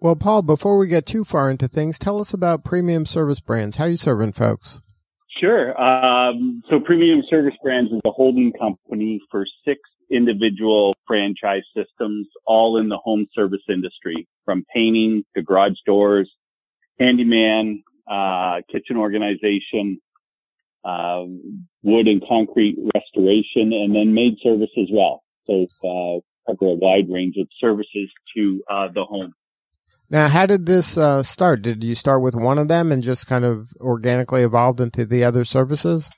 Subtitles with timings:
[0.00, 3.76] Well, Paul, before we get too far into things, tell us about Premium Service Brands.
[3.76, 4.80] How are you serving folks?
[5.38, 5.78] Sure.
[5.78, 9.80] Um, so Premium Service Brands is a holding company for six
[10.12, 16.30] individual franchise systems, all in the home service industry, from painting to garage doors,
[17.00, 20.00] handyman, uh, kitchen organization,
[20.84, 21.22] uh,
[21.82, 25.22] wood and concrete restoration, and then maid service as well.
[25.46, 29.32] So uh, cover a wide range of services to uh, the home.
[30.10, 31.62] Now, how did this uh, start?
[31.62, 35.24] Did you start with one of them and just kind of organically evolved into the
[35.24, 36.10] other services?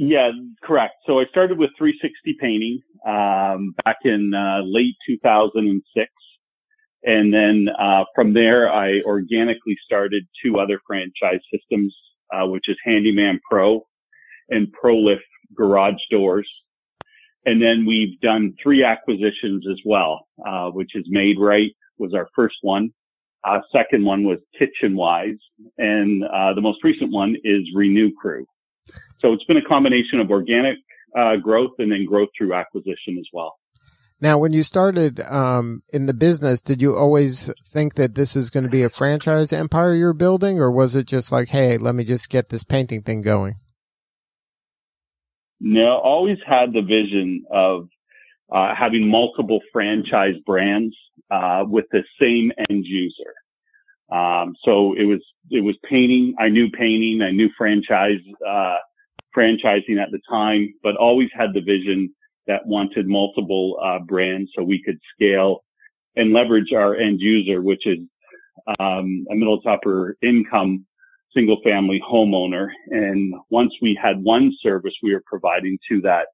[0.00, 0.30] Yeah,
[0.62, 0.94] correct.
[1.06, 6.08] So I started with 360 painting um, back in uh, late 2006.
[7.02, 11.94] And then uh, from there, I organically started two other franchise systems,
[12.32, 13.84] uh, which is Handyman Pro
[14.48, 15.18] and ProLift
[15.56, 16.48] Garage Doors.
[17.44, 22.56] And then we've done three acquisitions as well, uh, which is MaidRight was our first
[22.62, 22.90] one.
[23.42, 25.38] Uh, second one was Kitchen Wise,
[25.76, 28.46] and uh, the most recent one is Renew Crew.
[29.20, 30.76] So it's been a combination of organic
[31.16, 33.56] uh, growth and then growth through acquisition as well.
[34.20, 38.50] Now, when you started um, in the business, did you always think that this is
[38.50, 41.94] going to be a franchise empire you're building, or was it just like, hey, let
[41.94, 43.54] me just get this painting thing going?
[45.60, 47.88] No, always had the vision of
[48.50, 50.96] uh, having multiple franchise brands
[51.30, 53.34] uh, with the same end user.
[54.10, 55.20] Um, so it was
[55.50, 56.34] it was painting.
[56.38, 57.20] I knew painting.
[57.22, 58.76] I knew franchise uh,
[59.36, 62.12] franchising at the time, but always had the vision
[62.46, 65.64] that wanted multiple uh, brands so we could scale
[66.16, 67.98] and leverage our end user, which is
[68.80, 70.84] um, a middle to upper income
[71.34, 72.68] single family homeowner.
[72.88, 76.26] And once we had one service we were providing to that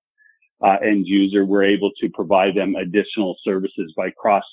[0.64, 4.44] uh, end user, we're able to provide them additional services by cross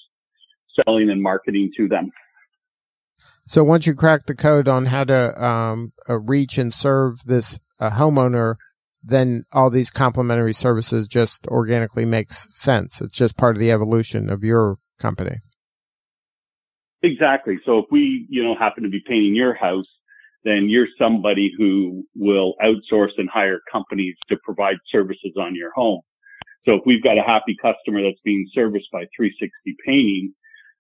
[0.84, 2.12] selling and marketing to them.
[3.48, 7.60] So once you crack the code on how to um, uh, reach and serve this
[7.80, 8.56] uh, homeowner,
[9.04, 13.02] then all these complementary services just organically makes sense.
[13.02, 15.38] It's just part of the evolution of your company.
[17.04, 17.58] Exactly.
[17.66, 19.88] So if we, you know, happen to be painting your house,
[20.44, 26.02] then you're somebody who will outsource and hire companies to provide services on your home.
[26.66, 29.50] So if we've got a happy customer that's being serviced by 360
[29.86, 30.34] painting,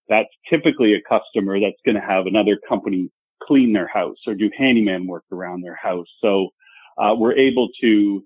[0.09, 3.09] that's typically a customer that's going to have another company
[3.41, 6.07] clean their house or do handyman work around their house.
[6.22, 6.50] So
[6.97, 8.23] uh, we're able to,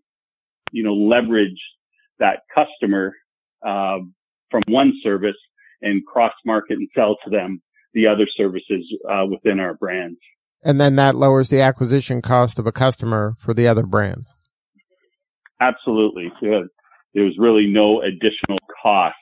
[0.71, 1.61] you know, leverage
[2.19, 3.13] that customer
[3.65, 3.99] uh,
[4.51, 5.35] from one service
[5.81, 7.61] and cross market and sell to them
[7.93, 10.19] the other services uh, within our brands.
[10.63, 14.35] And then that lowers the acquisition cost of a customer for the other brands.
[15.61, 16.31] Absolutely.
[16.41, 19.15] There was really no additional cost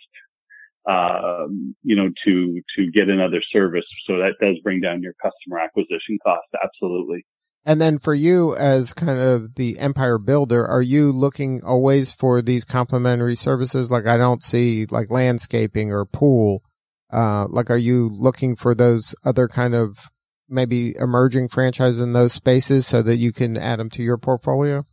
[0.88, 3.86] um, you know, to to get another service.
[4.08, 6.48] So that does bring down your customer acquisition cost.
[6.64, 7.26] Absolutely.
[7.66, 12.42] And then for you as kind of the empire builder, are you looking always for
[12.42, 13.90] these complementary services?
[13.90, 16.62] Like I don't see like landscaping or pool.
[17.12, 20.10] Uh, like are you looking for those other kind of
[20.50, 24.84] maybe emerging franchises in those spaces so that you can add them to your portfolio?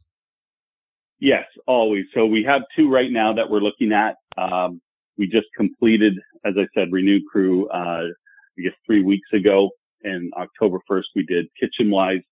[1.18, 2.04] Yes, always.
[2.14, 4.14] So we have two right now that we're looking at.
[4.40, 4.80] Um,
[5.18, 6.14] we just completed,
[6.44, 9.70] as I said, Renew Crew, uh, I guess three weeks ago.
[10.02, 12.22] And October 1st, we did Kitchen Wise.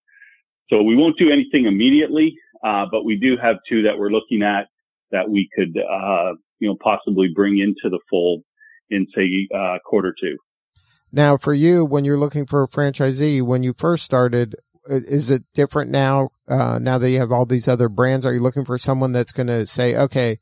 [0.70, 2.34] So we won't do anything immediately,
[2.64, 4.68] uh, but we do have two that we're looking at
[5.10, 8.42] that we could, uh, you know, possibly bring into the fold
[8.90, 10.36] in say, uh, quarter two.
[11.12, 15.44] Now, for you, when you're looking for a franchisee, when you first started, is it
[15.54, 16.28] different now?
[16.46, 19.32] Uh, now that you have all these other brands, are you looking for someone that's
[19.32, 20.38] going to say, okay,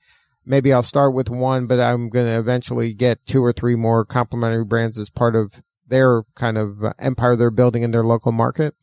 [0.47, 4.05] maybe I'll start with one, but I'm going to eventually get two or three more
[4.05, 8.75] complementary brands as part of their kind of empire they're building in their local market?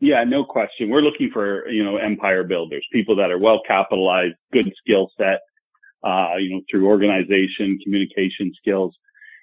[0.00, 0.90] Yeah, no question.
[0.90, 5.40] We're looking for, you know, empire builders, people that are well capitalized, good skill set,
[6.04, 8.94] uh, you know, through organization, communication skills.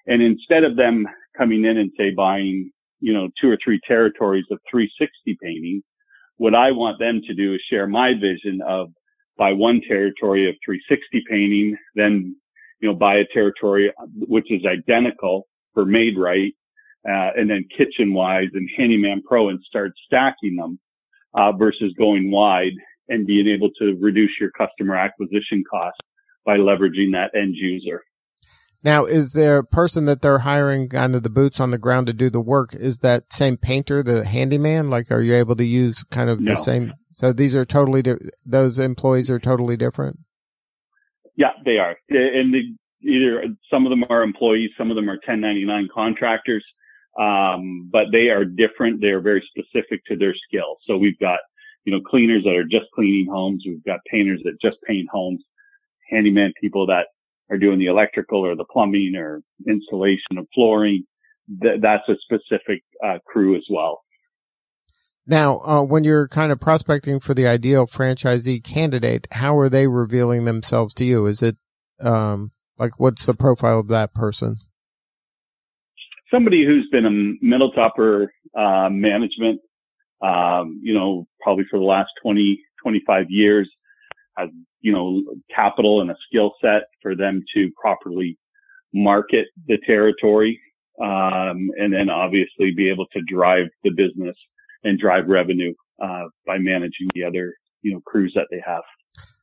[0.05, 1.07] And instead of them
[1.37, 5.81] coming in and say buying, you know, two or three territories of 360 painting,
[6.37, 8.89] what I want them to do is share my vision of
[9.37, 12.35] buy one territory of 360 painting, then,
[12.79, 13.91] you know, buy a territory
[14.27, 16.53] which is identical for MaidRight,
[17.07, 20.79] uh, and then kitchen wise and handyman pro and start stacking them,
[21.33, 22.73] uh, versus going wide
[23.09, 25.97] and being able to reduce your customer acquisition cost
[26.45, 28.01] by leveraging that end user.
[28.83, 32.07] Now, is there a person that they're hiring kind of the boots on the ground
[32.07, 32.73] to do the work?
[32.73, 34.87] Is that same painter, the handyman?
[34.87, 36.53] Like, are you able to use kind of no.
[36.53, 36.93] the same?
[37.13, 40.19] So these are totally, di- those employees are totally different?
[41.35, 41.95] Yeah, they are.
[42.09, 42.55] And
[43.01, 46.63] either some of them are employees, some of them are 1099 contractors.
[47.19, 49.01] Um, but they are different.
[49.01, 50.77] They are very specific to their skill.
[50.87, 51.39] So we've got,
[51.85, 53.63] you know, cleaners that are just cleaning homes.
[53.67, 55.43] We've got painters that just paint homes,
[56.09, 57.07] handyman people that
[57.51, 61.03] are doing the electrical or the plumbing or installation of flooring.
[61.61, 64.02] Th- that's a specific uh, crew as well.
[65.25, 69.87] Now, uh, when you're kind of prospecting for the ideal franchisee candidate, how are they
[69.87, 71.25] revealing themselves to you?
[71.27, 71.55] Is it
[72.01, 74.57] um, like what's the profile of that person?
[76.29, 79.61] Somebody who's been a middle to upper uh, management,
[80.21, 83.69] um, you know, probably for the last 20, 25 years,
[84.37, 84.49] has
[84.81, 85.21] you know
[85.55, 88.37] capital and a skill set for them to properly
[88.93, 90.59] market the territory,
[91.01, 94.35] um, and then obviously be able to drive the business
[94.83, 98.83] and drive revenue uh, by managing the other you know crews that they have.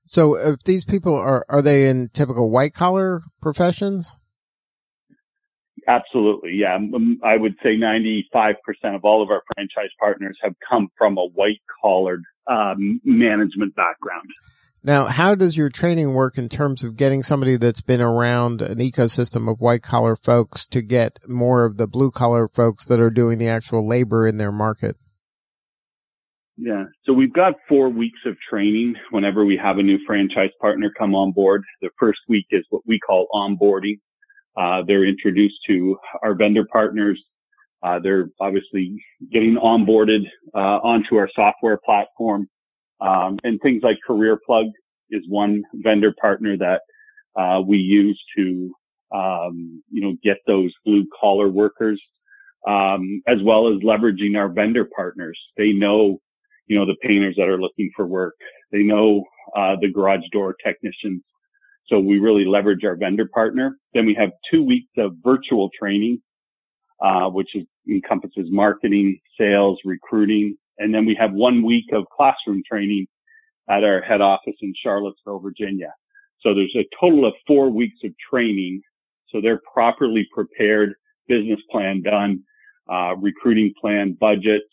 [0.07, 4.17] So, if these people are are they in typical white collar professions?
[5.89, 6.79] Absolutely, yeah.
[7.25, 8.25] I would say 95%
[8.95, 14.29] of all of our franchise partners have come from a white collared um, management background.
[14.83, 18.79] Now, how does your training work in terms of getting somebody that's been around an
[18.79, 23.11] ecosystem of white collar folks to get more of the blue collar folks that are
[23.11, 24.97] doing the actual labor in their market?
[26.62, 26.85] Yeah.
[27.05, 31.15] So we've got four weeks of training whenever we have a new franchise partner come
[31.15, 31.65] on board.
[31.81, 33.99] The first week is what we call onboarding.
[34.59, 37.19] Uh, they're introduced to our vendor partners.
[37.83, 39.03] Uh, they're obviously
[39.33, 40.25] getting onboarded
[40.55, 42.47] uh, onto our software platform.
[43.01, 44.67] Um, and things like Career Plug
[45.11, 46.83] is one vendor partner that
[47.41, 48.71] uh, we use to,
[49.15, 52.03] um, you know, get those blue collar workers,
[52.69, 55.39] um, as well as leveraging our vendor partners.
[55.56, 56.21] They know,
[56.70, 58.34] you know, the painters that are looking for work.
[58.70, 59.25] They know
[59.56, 61.20] uh, the garage door technicians.
[61.88, 63.76] So we really leverage our vendor partner.
[63.93, 66.22] Then we have two weeks of virtual training,
[67.02, 72.62] uh, which is, encompasses marketing, sales, recruiting, and then we have one week of classroom
[72.70, 73.05] training
[73.69, 75.93] at our head office in Charlottesville, Virginia.
[76.40, 78.81] So there's a total of four weeks of training.
[79.31, 80.94] So they're properly prepared,
[81.26, 82.44] business plan done,
[82.88, 84.69] uh, recruiting plan, budgets,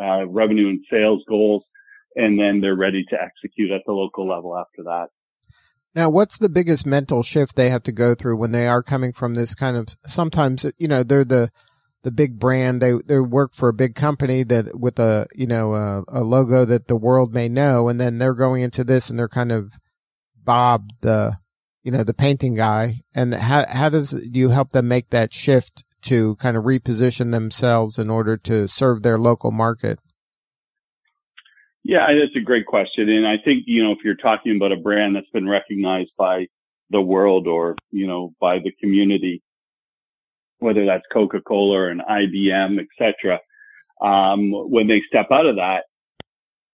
[0.00, 1.64] uh, revenue and sales goals,
[2.16, 5.08] and then they're ready to execute at the local level after that.
[5.94, 9.12] Now, what's the biggest mental shift they have to go through when they are coming
[9.12, 11.50] from this kind of, sometimes, you know, they're the,
[12.02, 12.80] the big brand.
[12.80, 16.64] They they work for a big company that with a you know a, a, logo
[16.64, 19.74] that the world may know, and then they're going into this and they're kind of
[20.42, 21.36] Bob the
[21.82, 22.94] you know the painting guy.
[23.14, 27.98] And how how does you help them make that shift to kind of reposition themselves
[27.98, 29.98] in order to serve their local market?
[31.82, 34.76] Yeah, that's a great question, and I think you know if you're talking about a
[34.76, 36.46] brand that's been recognized by
[36.90, 39.42] the world or you know by the community
[40.60, 43.38] whether that's Coca-Cola or an IBM, etc.
[44.00, 45.84] Um, when they step out of that,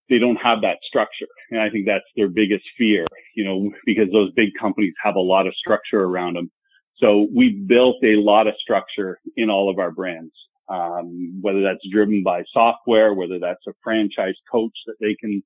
[0.08, 1.26] they don't have that structure.
[1.50, 5.20] And I think that's their biggest fear, you know, because those big companies have a
[5.20, 6.50] lot of structure around them.
[6.98, 10.32] So we've built a lot of structure in all of our brands,
[10.68, 15.42] um, whether that's driven by software, whether that's a franchise coach that they can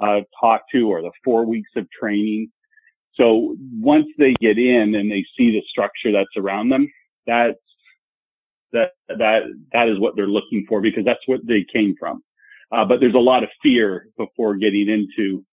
[0.00, 2.50] uh, talk to or the four weeks of training.
[3.14, 6.90] So once they get in and they see the structure that's around them,
[7.26, 7.58] that's
[8.72, 9.40] that that
[9.72, 12.22] that is what they're looking for because that's what they came from.
[12.70, 15.44] Uh, but there's a lot of fear before getting into,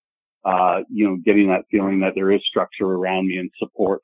[0.44, 4.02] uh, you know, getting that feeling that there is structure around me and support.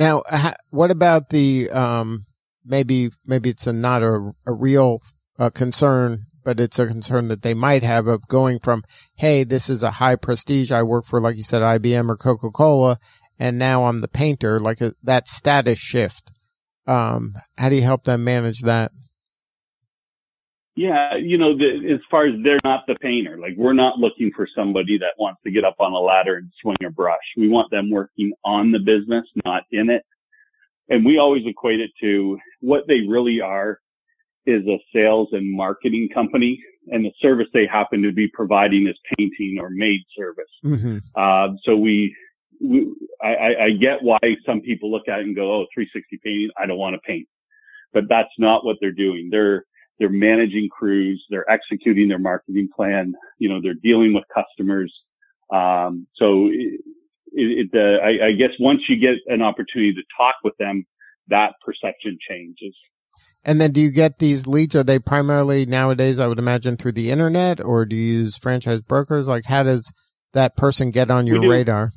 [0.00, 0.22] Now,
[0.70, 2.26] what about the um,
[2.64, 5.00] maybe maybe it's a, not a, a real
[5.38, 8.82] uh, concern but it's a concern that they might have of going from,
[9.16, 10.72] hey, this is a high prestige.
[10.72, 12.98] I work for, like you said, IBM or Coca Cola,
[13.38, 14.58] and now I'm the painter.
[14.60, 16.32] Like a, that status shift.
[16.86, 18.92] Um, how do you help them manage that?
[20.80, 24.30] Yeah, you know, the, as far as they're not the painter, like we're not looking
[24.34, 27.18] for somebody that wants to get up on a ladder and swing a brush.
[27.36, 30.04] We want them working on the business, not in it.
[30.88, 33.78] And we always equate it to what they really are
[34.46, 36.58] is a sales and marketing company
[36.88, 40.44] and the service they happen to be providing is painting or maid service.
[40.64, 40.98] Mm-hmm.
[41.14, 42.16] Uh, so we,
[42.58, 42.90] we
[43.22, 46.50] I, I get why some people look at it and go, Oh, 360 painting.
[46.58, 47.28] I don't want to paint,
[47.92, 49.28] but that's not what they're doing.
[49.30, 49.66] They're,
[50.00, 51.22] they're managing crews.
[51.30, 53.12] They're executing their marketing plan.
[53.38, 54.92] You know, they're dealing with customers.
[55.52, 56.80] Um, so it,
[57.32, 60.86] it, uh, I, I guess once you get an opportunity to talk with them,
[61.28, 62.74] that perception changes.
[63.44, 64.74] And then do you get these leads?
[64.74, 68.80] Are they primarily nowadays, I would imagine, through the internet or do you use franchise
[68.80, 69.26] brokers?
[69.26, 69.92] Like, how does
[70.32, 71.90] that person get on your radar?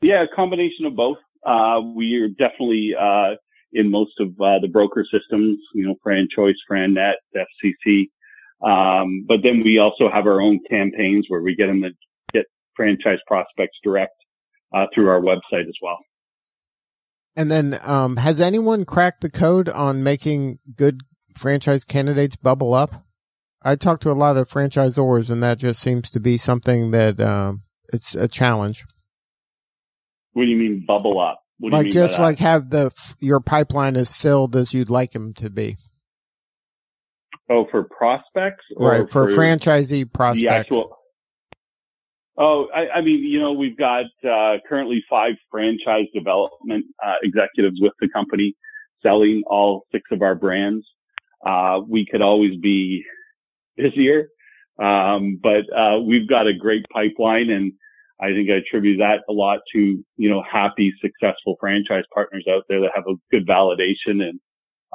[0.00, 1.18] Yeah, a combination of both.
[1.46, 3.36] Uh, we are definitely, uh,
[3.72, 8.10] in most of uh, the broker systems, you know, FranChoice, FranNet, FCC.
[8.62, 11.90] Um, but then we also have our own campaigns where we get them to
[12.32, 14.14] get franchise prospects direct
[14.74, 15.98] uh, through our website as well.
[17.34, 21.00] And then, um, has anyone cracked the code on making good
[21.36, 22.94] franchise candidates bubble up?
[23.62, 27.20] I talk to a lot of franchisors, and that just seems to be something that
[27.20, 27.62] um,
[27.92, 28.84] it's a challenge.
[30.32, 31.41] What do you mean bubble up?
[31.70, 32.90] Like just like have the
[33.20, 35.76] your pipeline as filled as you'd like them to be.
[37.50, 39.10] Oh, for prospects, right?
[39.10, 40.50] For, for, franchisee prospects.
[40.50, 40.96] Actual,
[42.38, 47.78] oh, I, I, mean, you know, we've got uh, currently five franchise development uh, executives
[47.80, 48.54] with the company
[49.02, 50.86] selling all six of our brands.
[51.44, 53.04] Uh, we could always be
[53.76, 54.28] busier,
[54.80, 57.72] um, but uh, we've got a great pipeline and
[58.22, 62.62] I think I attribute that a lot to, you know, happy, successful franchise partners out
[62.68, 64.38] there that have a good validation and,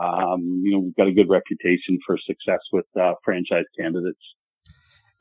[0.02, 4.22] um, you know, we've got a good reputation for success with uh, franchise candidates.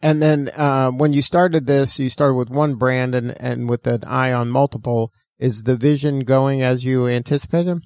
[0.02, 3.86] And then uh, when you started this, you started with one brand and, and with
[3.88, 5.10] an eye on multiple.
[5.38, 7.78] Is the vision going as you anticipated?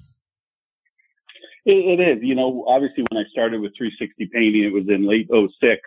[1.65, 2.19] It, it is.
[2.21, 5.81] You know, obviously when I started with 360 painting, it was in late 06.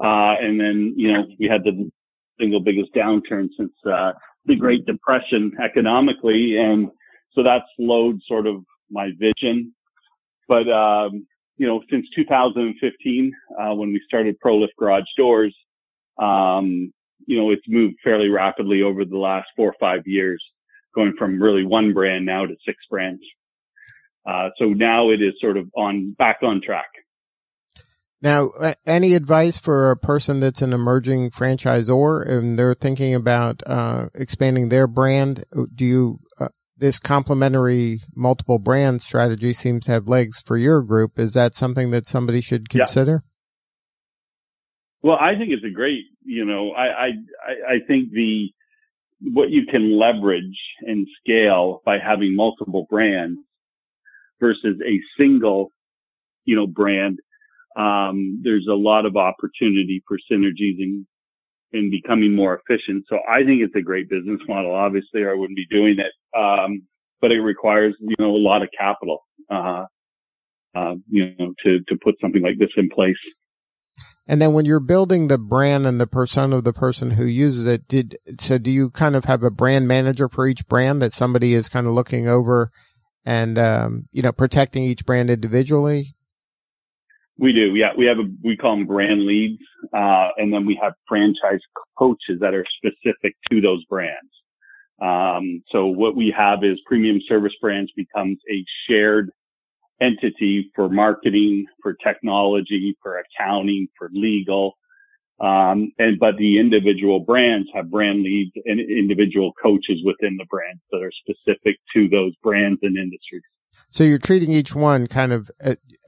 [0.00, 1.90] Uh, and then, you know, we had the
[2.40, 4.12] single biggest downturn since uh,
[4.46, 6.88] the Great Depression economically, and
[7.32, 9.74] so that slowed sort of my vision.
[10.48, 11.26] But um,
[11.56, 15.54] you know, since 2015, uh, when we started ProLift Garage Doors,
[16.18, 16.92] um,
[17.26, 20.42] you know, it's moved fairly rapidly over the last four or five years,
[20.94, 23.22] going from really one brand now to six brands.
[24.26, 26.88] Uh, so now it is sort of on back on track.
[28.20, 28.50] Now,
[28.84, 34.68] any advice for a person that's an emerging franchisor and they're thinking about uh, expanding
[34.68, 35.44] their brand?
[35.72, 41.18] Do you uh, this complementary multiple brand strategy seems to have legs for your group?
[41.18, 43.22] Is that something that somebody should consider?
[43.24, 45.10] Yeah.
[45.10, 46.04] Well, I think it's a great.
[46.24, 47.08] You know, I, I
[47.68, 48.48] I think the
[49.20, 53.38] what you can leverage and scale by having multiple brands
[54.40, 55.70] versus a single,
[56.44, 57.20] you know, brand
[57.78, 61.06] um, there's a lot of opportunity for synergies and
[61.72, 63.04] in becoming more efficient.
[63.08, 64.74] So I think it's a great business model.
[64.74, 66.82] Obviously, I wouldn't be doing it, um,
[67.20, 69.20] but it requires you know a lot of capital,
[69.50, 69.84] uh,
[70.74, 73.16] uh, you know, to to put something like this in place.
[74.30, 77.66] And then when you're building the brand and the persona of the person who uses
[77.66, 81.12] it, did so do you kind of have a brand manager for each brand that
[81.12, 82.70] somebody is kind of looking over
[83.24, 86.14] and um, you know protecting each brand individually?
[87.38, 87.74] We do.
[87.74, 87.90] Yeah.
[87.96, 89.62] We have a, we call them brand leads.
[89.94, 91.60] Uh, and then we have franchise
[91.96, 94.30] coaches that are specific to those brands.
[95.00, 99.30] Um, so what we have is premium service brands becomes a shared
[100.00, 104.76] entity for marketing, for technology, for accounting, for legal.
[105.40, 110.80] Um, and, but the individual brands have brand leads and individual coaches within the brands
[110.90, 113.42] that are specific to those brands and industries.
[113.90, 115.50] So you're treating each one kind of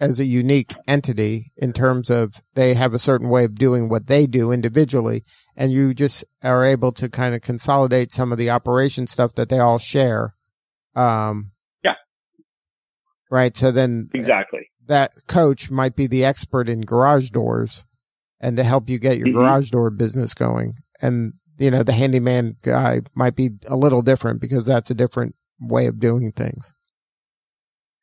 [0.00, 4.06] as a unique entity in terms of they have a certain way of doing what
[4.06, 5.22] they do individually,
[5.56, 9.48] and you just are able to kind of consolidate some of the operation stuff that
[9.48, 10.34] they all share.
[10.94, 11.52] Um,
[11.84, 11.94] yeah.
[13.30, 13.56] Right.
[13.56, 17.84] So then exactly that coach might be the expert in garage doors
[18.40, 19.38] and to help you get your mm-hmm.
[19.38, 20.74] garage door business going.
[21.00, 25.36] And, you know, the handyman guy might be a little different because that's a different
[25.60, 26.74] way of doing things.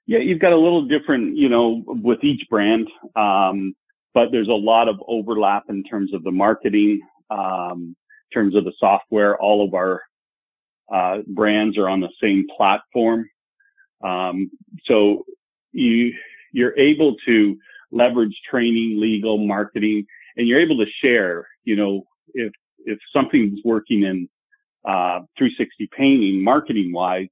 [0.07, 2.87] Yeah, you've got a little different, you know, with each brand.
[3.15, 3.75] Um,
[4.13, 7.95] but there's a lot of overlap in terms of the marketing, um,
[8.31, 9.37] in terms of the software.
[9.37, 10.01] All of our
[10.91, 13.29] uh, brands are on the same platform,
[14.03, 14.49] um,
[14.85, 15.25] so
[15.73, 16.13] you
[16.53, 17.57] you're able to
[17.91, 20.05] leverage training, legal, marketing,
[20.37, 21.47] and you're able to share.
[21.65, 22.53] You know, if
[22.85, 24.29] if something's working in
[24.85, 27.27] uh, 360 painting, marketing wise,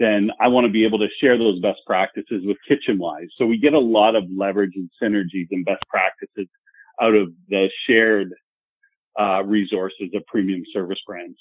[0.00, 3.28] then I want to be able to share those best practices with KitchenWise.
[3.36, 6.48] So we get a lot of leverage and synergies and best practices
[7.00, 8.32] out of the shared
[9.20, 11.36] uh, resources of premium service brands.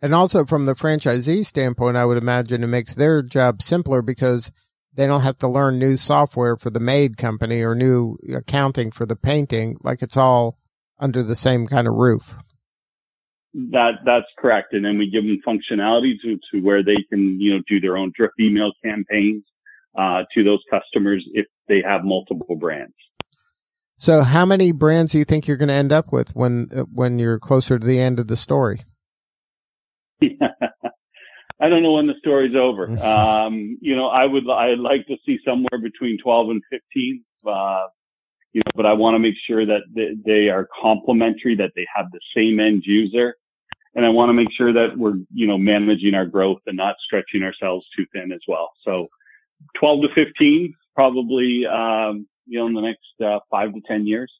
[0.00, 4.52] And also from the franchisee standpoint, I would imagine it makes their job simpler because
[4.94, 9.04] they don't have to learn new software for the maid company or new accounting for
[9.04, 9.78] the painting.
[9.82, 10.58] Like it's all
[10.98, 12.36] under the same kind of roof.
[13.72, 17.54] That that's correct, and then we give them functionality to to where they can you
[17.54, 19.44] know do their own drip email campaigns
[19.96, 22.94] uh, to those customers if they have multiple brands.
[23.96, 27.18] So, how many brands do you think you're going to end up with when when
[27.18, 28.80] you're closer to the end of the story?
[30.22, 32.90] I don't know when the story's over.
[33.02, 37.24] Um, you know, I would I'd like to see somewhere between 12 and 15.
[37.46, 37.86] Uh,
[38.52, 41.86] you know, but I want to make sure that they, they are complementary, that they
[41.94, 43.36] have the same end user,
[43.96, 46.96] and I want to make sure that we're, you know, managing our growth and not
[47.02, 48.70] stretching ourselves too thin as well.
[48.84, 49.08] So
[49.80, 54.30] 12 to 15, probably, um, you know, in the next uh, five to 10 years.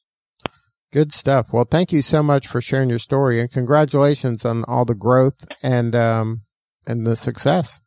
[0.93, 1.51] Good stuff.
[1.51, 5.45] Well, thank you so much for sharing your story and congratulations on all the growth
[5.63, 6.43] and, um,
[6.85, 7.81] and the success.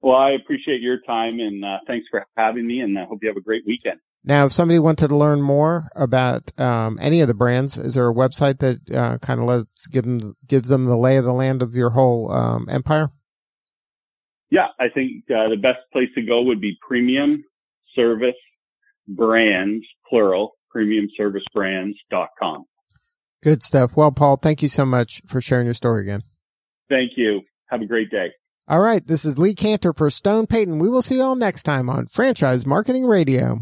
[0.00, 3.28] Well, I appreciate your time and uh, thanks for having me and I hope you
[3.28, 4.00] have a great weekend.
[4.22, 8.08] Now, if somebody wanted to learn more about um, any of the brands, is there
[8.08, 11.32] a website that uh, kind of lets give them gives them the lay of the
[11.32, 13.10] land of your whole um, empire?
[14.50, 17.44] Yeah, I think uh, the best place to go would be Premium
[17.94, 18.34] Service
[19.08, 22.64] Brands, plural, premiumservicebrands.com.
[23.42, 23.96] Good stuff.
[23.96, 26.22] Well, Paul, thank you so much for sharing your story again.
[26.90, 27.40] Thank you.
[27.70, 28.32] Have a great day.
[28.68, 29.04] All right.
[29.04, 30.78] This is Lee Kantor for Stone Payton.
[30.78, 33.60] We will see you all next time on Franchise Marketing Radio.